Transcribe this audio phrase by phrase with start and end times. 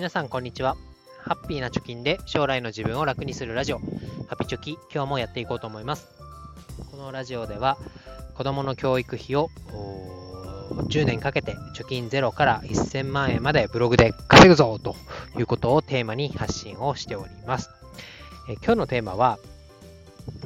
[0.00, 0.78] 皆さんこんにちは。
[1.18, 3.80] ハッピーな貯金で将来の自分を楽にするラジオ、
[4.28, 6.08] ハピチョキ、今日もやっていこうと思います。
[6.90, 7.76] このラジオでは
[8.34, 9.50] 子供の教育費を
[10.88, 14.96] 10年かけて貯金ゼロから1000万円までブログで稼ぐぞと
[15.38, 17.68] いうことをテーマに発信をしております。
[18.48, 19.38] え今日のテーマは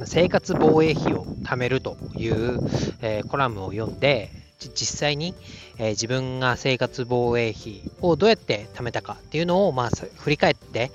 [0.03, 2.59] 生活防衛費を貯めるという、
[2.99, 5.35] えー、コラムを読んで実際に、
[5.77, 10.91] えー、自分が生活防衛費をどうやって貯めたかっていうのを、まあ、振り返って、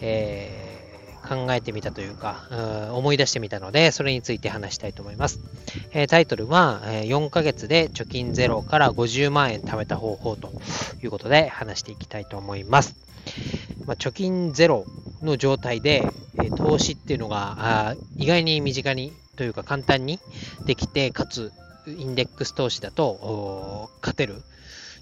[0.00, 2.48] えー、考えてみたというか、
[2.90, 5.40] う思い出してみたので、それについて話したいと思います。
[5.92, 10.50] えー、タイトルは、え4ヶ月で貯金ゼロから50万円貯めた方法と
[11.02, 12.96] いうことで話していきたいと思います。
[13.86, 14.84] まあ、貯金ゼロ
[15.22, 16.06] の状態で、
[16.42, 20.18] え投資っていうのが意外に身近にというか簡単に
[20.66, 21.52] できて、かつ
[21.86, 24.42] インデックス投資だと勝てる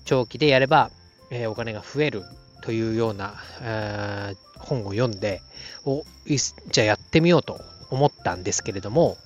[0.05, 0.91] 長期でやれば、
[1.31, 2.23] えー、お金が増える
[2.63, 5.43] というような、えー、本を読んで
[5.85, 7.61] おじゃあやってみようと
[7.91, 9.19] 思ったんですけれども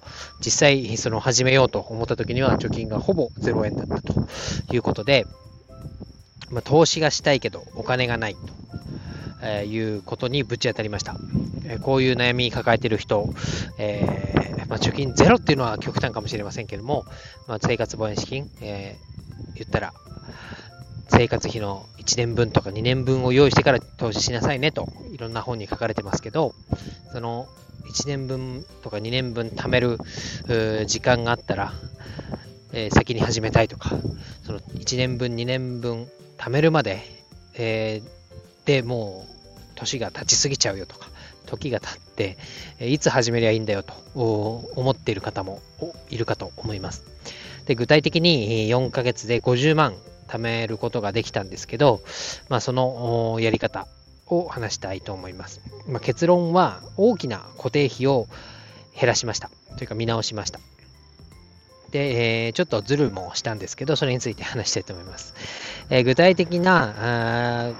[0.45, 4.15] 実際その始めようと思った時には貯金がほぼ0円だったと
[4.73, 5.27] いうことで、
[6.51, 8.41] まあ、投資がしたいけどお金がないと。
[9.65, 11.15] いうことにぶち当たりました。
[11.83, 13.29] こういう悩み抱えてる人、
[13.79, 17.07] えー、まあ、貯金ゼロっていうのは極端かもしれませんけども、
[17.49, 18.99] まあ、生活防衛資金、え
[19.55, 19.95] 言ったら、
[21.09, 26.55] 生活費の1年分とか2年分を用意してから投資しなさいねと、いろんな本に書かれてますけど、
[27.11, 27.49] その
[27.91, 29.99] 1年分とか2年分貯める
[30.87, 31.73] 時間があったら、
[32.75, 33.91] えー、先に始めたいとか、
[34.45, 37.03] その1年分、2年分貯めるまで、
[37.55, 41.09] えー、でもう年が経ちすぎちゃうよとか、
[41.47, 42.37] 時が経って、
[42.81, 45.63] いつ始めりゃいいんだよと思っている方も
[46.11, 47.03] いるかと思います。
[47.67, 49.95] で具体的に4ヶ月で50万
[50.29, 52.01] 貯めることができたんですけど、
[52.49, 53.87] まあ、そのやり方
[54.27, 55.61] を話したいと思います。
[55.89, 58.27] まあ、結論は大きな固定費を
[58.99, 59.51] 減らしました。
[59.77, 60.61] というか見直しました。
[61.91, 65.35] で、えー、ちょっとズルもしたんですけど、それについて話したいと思います。
[65.91, 67.75] えー、具体的な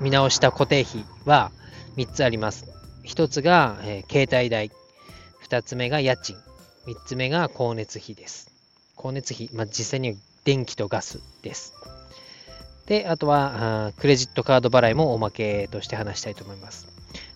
[0.00, 1.50] 見直した固定費は
[1.98, 2.64] 3つあります。
[3.06, 4.70] 1つが、えー、携帯代、
[5.48, 6.36] 2つ目が家賃、
[6.86, 8.52] 3つ目が光熱費です。
[8.96, 11.74] 光熱費、まあ、実際には電気とガスです。
[12.86, 16.86] で、あとはあクレジットカード払いもおまけとして話したいと思います。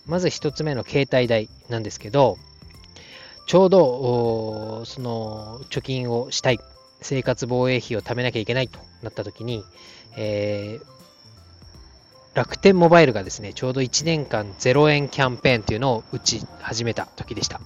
[0.06, 2.38] まず1つ目の携帯代なんですけど、
[3.46, 6.60] ちょうどその貯金をしたい、
[7.00, 9.64] 生活防衛費を貯めなきゃいけないとなった時に、
[10.16, 10.86] えー、
[12.34, 17.60] 楽天モバイルがですね、ちょうど1年間0円キャンペーンっていうのを打ち始めた時でした。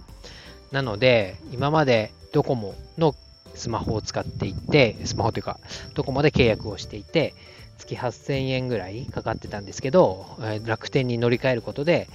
[0.72, 3.14] なので、今までドコモの
[3.54, 5.60] スマホを使っていて、スマホというか、
[5.94, 7.34] ドコモで契約をしていて、
[7.78, 10.26] 月8000円ぐらいかかってたんですけど、
[10.64, 12.08] 楽天に乗り換えることで、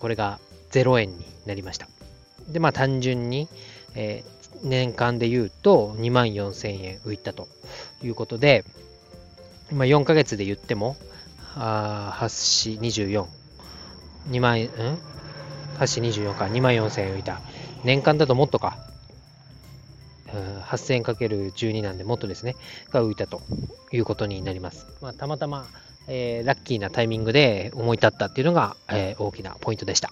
[0.00, 0.38] これが
[0.72, 1.88] 0円になりました。
[2.48, 3.48] で、まあ単純に、
[4.62, 7.48] 年間で言うと2万4000円浮いたと
[8.02, 8.64] いうことで、
[9.72, 10.96] まあ、4ヶ月で言っても、
[11.56, 13.26] あ8市24。
[14.30, 14.70] 2万円、ん
[15.78, 16.44] ?8 市24か。
[16.44, 17.40] 2万4000円浮いた。
[17.84, 18.78] 年間だともっとか。
[20.68, 22.56] 8000円かける12なんでもっとですね。
[22.90, 23.40] が浮いたと
[23.92, 24.86] いうことになります。
[25.00, 25.66] まあ、たまたま、
[26.08, 30.10] えー、ラッキーなタイミングで思い立ったっていうのが、えー、大きなポイントでした。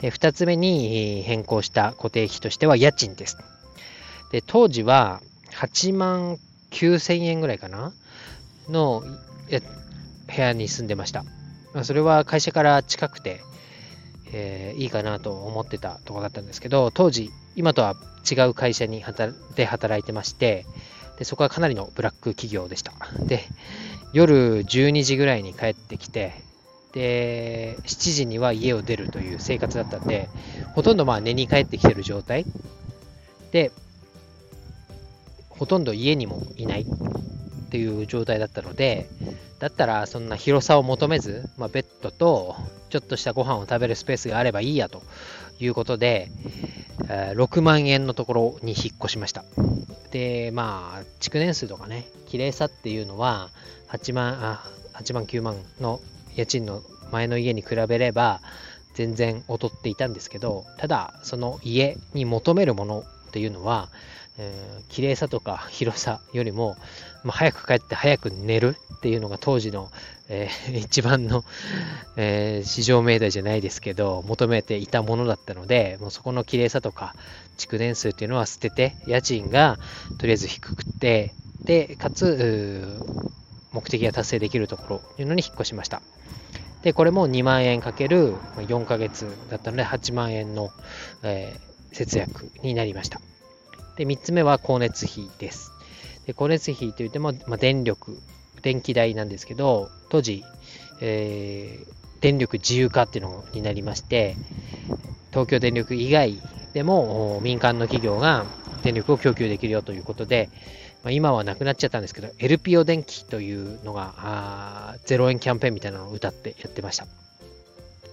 [0.00, 3.38] で、2つ目に変更した固定費としては家賃です。
[4.32, 6.38] で、当時は8万
[6.70, 7.92] 9000円ぐらいかな？
[8.68, 9.02] の
[10.34, 11.24] 部屋に住んでました。
[11.74, 13.40] ま、それは会社から近くて、
[14.32, 17.96] えー、いいかなと思ってたとこだったんですけど、当時、今とは
[18.30, 19.04] 違う会社に
[19.56, 20.66] で働いてまして、
[21.18, 22.92] でそこはかなりのブラック企業でした。
[23.26, 23.42] で、
[24.12, 26.32] 夜12時ぐらいに帰ってきて、
[26.92, 30.28] で、7時には家を出るという生活だったんで、
[30.74, 32.46] ほとんどまあ寝に帰ってきてる状態
[33.50, 33.72] で、
[35.48, 36.86] ほとんど家にもいない
[37.68, 39.08] っていう状態だったので、
[39.58, 42.56] だったらそんな広さを求めず、まあ、ベッドと
[42.88, 45.02] ちょっとしたご飯を食べるスペースがあればいいやと
[45.60, 46.30] いうことで、
[47.06, 49.44] 6万円のところに引っ越しました。
[50.10, 53.50] で、まあ、築年数とかね、綺麗さっていうのは、
[53.88, 54.64] 8万、あ、
[54.94, 56.00] 8万、9万の
[56.34, 56.82] 家賃の
[57.12, 58.40] 前の家に比べれば、
[58.94, 63.90] 全然劣っていたんですけど、ただ、その家に求めるものっていうのは、
[64.38, 66.76] えー、綺麗さとか広さよりも、
[67.24, 69.90] まあ、早く帰って早く寝るっていうのが当時の、
[70.28, 71.44] えー、 一番の、
[72.16, 77.14] えー、市場命題じゃないですけど、求めていたものだったので、もうそこの綺麗さとか、
[77.56, 79.78] 築年数っていうのは捨てて、家賃が
[80.18, 81.34] とりあえず低くて、
[81.64, 82.86] で、かつ、
[83.72, 86.02] 目的が達成できるところというのに引っ越しました。
[86.82, 90.70] で、これも2万円かける4ヶ月だったので8万円の、
[91.22, 93.20] えー、節約になりました。
[93.96, 95.72] で、3つ目は光熱費です。
[96.28, 98.20] で光熱費といっても、まあ、電力、
[98.60, 100.44] 電気代なんですけど、当時、
[101.00, 104.36] えー、電力自由化っていうのになりまして、
[105.30, 106.38] 東京電力以外
[106.74, 108.44] でも民間の企業が
[108.82, 110.50] 電力を供給できるよということで、
[111.02, 117.06] まあ、今はなくなっちゃったんですけど、LPO 電気というのが、0円キャンペーンみたいなのを歌ってやってました。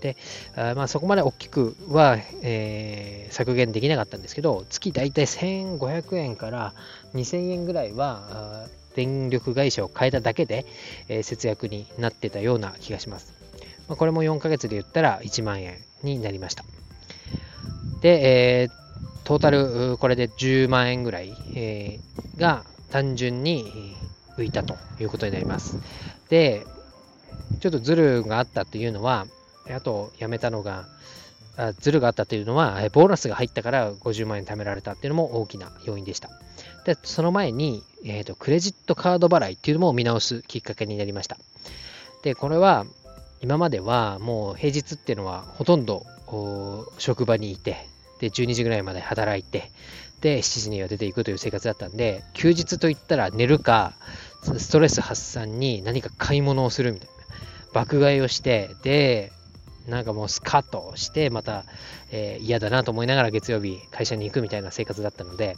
[0.05, 0.17] で、
[0.55, 6.73] あまあ、そこまで大きくは、えー、削減できなかったんですけど、月大体1500円から
[7.15, 10.65] 2000円ぐらいは、電力会社を変えただけで、
[11.09, 13.33] えー、節約になってたような気がします。
[13.87, 16.63] まあ、これも4ヶ月で言ったら1万円になりました。
[18.01, 18.71] で、えー、
[19.25, 23.95] トータルこれで10万円ぐらい、えー、が単純に
[24.37, 25.79] 浮いたということになります。
[26.29, 26.65] で、
[27.59, 29.25] ちょっとズルがあったっていうのは、
[29.69, 30.85] あと辞めたのが、
[31.57, 36.29] あズルがあったというのは、ボーナスが入ったから50万円貯められたっていうのも大きな要因でした。
[36.85, 41.37] で、その前に、えーと、クレジットカード払いっていうのも見直すきっかけになりました。
[42.23, 42.85] で、これは、
[43.41, 46.05] 今まではもう平日っていうのはほとんど
[46.97, 47.87] 職場にいて、
[48.19, 49.71] で、12時ぐらいまで働いて、
[50.21, 53.93] で、7時には出ていくという生活だったんで、休日といったら寝るか、
[54.57, 57.15] ストレス発散に何か買い物をするみたいな。
[57.73, 59.33] 爆買いをして、で、
[59.87, 61.65] なんかもうスカッとして、また、
[62.11, 65.57] えー、嫌だなと思いながら月曜日会社に行くみたいな生活だったので、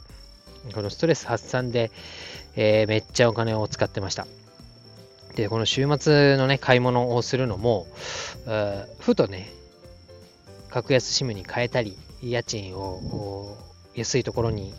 [0.74, 1.92] このストレス発散で、
[2.56, 4.28] えー、めっちゃお金を使ってました。
[5.36, 7.88] で、この週末のね、買い物をするのも、
[9.00, 9.52] ふとね、
[10.70, 13.56] 格安 SIM に変えたり、家賃を
[13.94, 14.74] 安いところに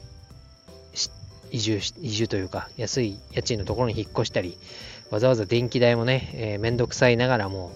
[1.50, 4.59] 移住移住というか、安い家賃のところに引っ越したり、
[5.11, 7.73] わざわざ電気代もね、えー、めんどくさいながらも、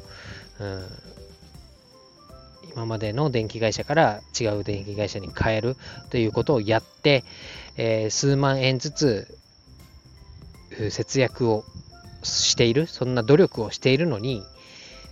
[0.61, 0.87] うん、
[2.75, 5.77] 今までの電気会社から違う電気会社に変える
[6.11, 7.25] ということをやって、
[7.77, 9.39] えー、数万円ずつ
[10.91, 11.65] 節約を
[12.23, 14.43] している、そんな努力をしているのに、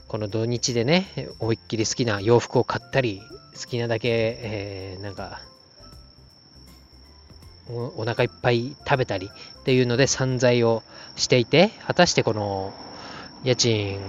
[0.08, 3.20] この土日でね、思いっきり好きな洋服を買ったり、
[3.54, 4.08] 好きなだけ、
[4.40, 5.40] えー、なんか、
[7.68, 9.30] お腹いっぱい食べたり
[9.60, 10.82] っていうので散財を
[11.14, 12.74] していて、果たしてこの
[13.42, 14.00] 家賃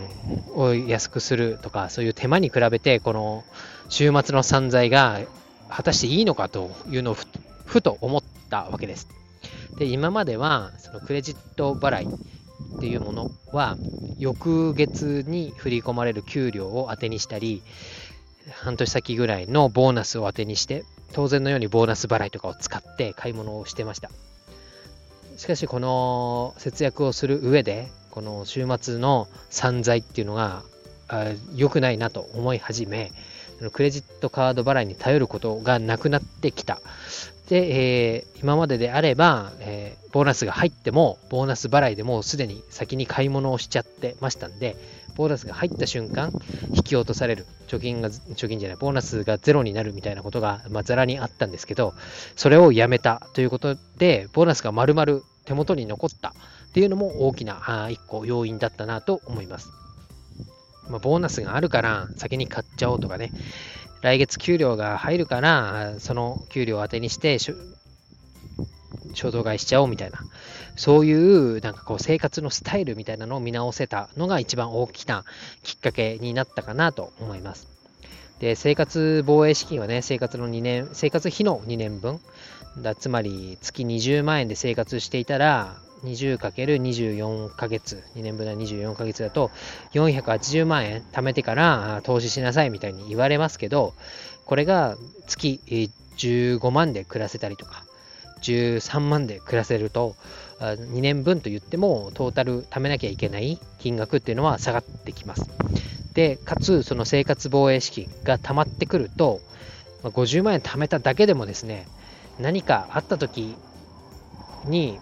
[0.53, 3.43] を安くするとか、そういう手間に比べて、この
[3.89, 5.21] 週末の散財が
[5.69, 7.17] 果たしていいのかというのを
[7.65, 9.07] ふと思ったわけです。
[9.79, 12.09] で、今までは、そのクレジット払いっ
[12.79, 13.77] ていうものは、
[14.19, 17.63] 翌月に振り込まれる給料を当てにしたり、
[18.51, 24.09] 半年先ぐらいのボーナスを当てにして、当然のようにボーナス払いとかを使って買い物をしてました。
[25.37, 30.63] しかし、この節約をする上で、この週末の散財っていうのが
[31.55, 33.11] 良くないなと思い始め、
[33.71, 36.79] クレジットカード払いに頼ることがなくなってきた。
[37.49, 44.77] で、えー、今までであれば、えー、ボーナスが入っても、ボーナス払いでもうすでに先に買い物をしちゃってましたんで、
[45.15, 46.31] ボーナスが入った瞬間、
[46.73, 47.45] 引き落とされる。
[47.67, 51.93] 貯金が、貯金じゃない、ボーナスがゼロになるみたいなことが、ま、ざらにあったんですけど、
[52.37, 56.33] それをやめたということで、ボーナスが丸々手元に残った
[56.71, 59.71] っていうのも大きな一個要因だったなと思います。
[60.89, 63.33] まあ、ボーナスがあるから先に買っちゃおうとかね、
[64.01, 70.23] 来月給料が入るから、その給料を当てにして衝動買いしちゃおうみたいな、
[70.75, 75.25] そういうなんかこう生活のスタイルみたいなのを見直せたのが一番大きな
[75.63, 77.67] きっかけになったかなと思います。
[78.39, 82.21] で、生活防衛資金はね、生活の2年、生活費の2年分、
[82.77, 89.51] だつまり月20万円で生活していたら、20×24 ヶ月、2年分は24ヶ月だと、
[89.93, 93.93] 480万円貯めてから投資しなさいみたいに言われますけど、
[94.45, 95.61] これが月
[96.17, 97.85] 15万で暮らせたりとか、
[98.41, 100.15] 13万で暮らせると、
[100.59, 105.49] 2年分と言っても、トータル貯めなきゃいけない金額っていうのは下がってきます。
[106.13, 109.39] で、かつ、その生活防衛資金が溜まってくると、
[110.03, 111.87] 50万円貯めただけでもですね、
[112.39, 113.55] 何かあった時
[114.65, 114.99] に、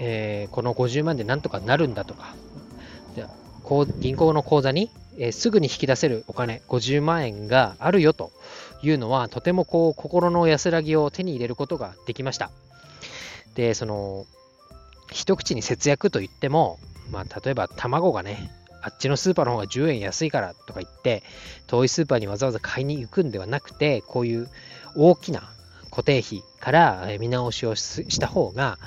[0.00, 2.34] えー、この50万でなんとかなるんだとか、
[4.00, 8.32] 銀行の口座に、えー、すぐに引き出せるお金、50万円があるよと
[8.82, 12.50] いうのは、とてもこう心の安らぎを手に入れることができました。
[13.54, 14.26] で、その、
[15.12, 16.78] 一口に節約といっても、
[17.10, 18.50] まあ、例えば卵がね、
[18.82, 21.22] あっちのスーパーの方が10円安いからとか言って、
[21.66, 24.48] 遠いスーパーにわざわざ買いに行くんではなくて、こういう
[24.96, 25.50] 大きな
[25.90, 28.78] 固定費から見直しをした方が、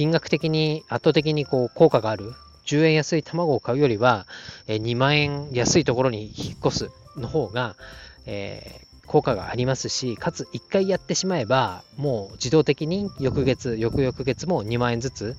[0.00, 2.32] 金額的に圧倒的にこう効果がある
[2.64, 4.26] 10円安い卵を買うよりは、
[4.66, 7.76] え2万円安いところに引っ越すの方が、
[8.24, 15.36] えー、効果がありますし、かつ1回やってしまえば、もう自動的に翌月、翌々月も2万円ずつ、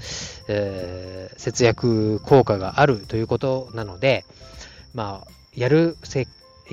[0.48, 4.25] えー、節約効果があるということなので、
[4.94, 6.27] まあ、やる、1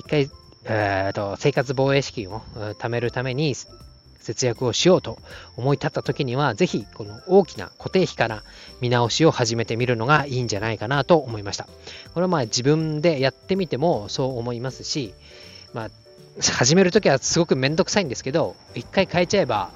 [0.07, 0.31] 回、
[0.67, 2.43] えーと、生活防衛資金を
[2.79, 3.55] 貯めるために
[4.29, 5.19] 節約をしようと
[5.57, 8.43] 思い立った時には、ぜひこの大きな固定費から
[8.81, 11.65] 見直しを始めてみるのがいいんじゃないかなと思いました。
[12.13, 15.15] これはまあ自分でやってみてもそう思いますし、
[15.73, 15.91] まあ、
[16.43, 19.71] 始めるときはすごくめんどくさいんですけど、一回変えちゃえば、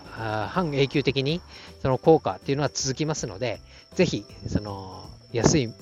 [0.51, 1.41] 半永久的に
[1.81, 3.61] その効果っていうのは続きますので、
[3.95, 5.73] ぜひ、その安い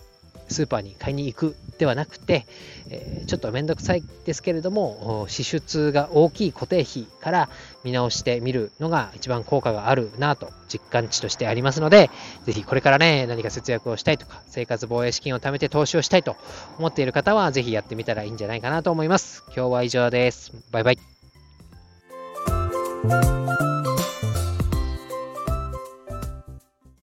[0.52, 2.46] スーパーに買いに行くではなくて、
[2.90, 7.48] え、ちょっとめんどくさいですけれども、支出が大きい固定費から
[7.84, 12.10] 見直してみるのが一番効果があるなと実感値としてありますので、
[12.44, 16.36] ぜひこれからね、何か節約をしたいとか、生活防衛資金を貯めて投資をしたいと
[16.78, 19.44] 思っている方は、ぜひやってみたらいいんじゃないかなと思います。
[19.46, 20.52] 今日は以上です。
[20.70, 20.98] バイバイ。